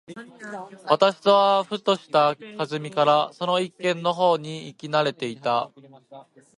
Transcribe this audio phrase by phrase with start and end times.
[0.89, 5.69] 私はふとした機会（はずみ）からその一軒の方に行き慣（な）れていた。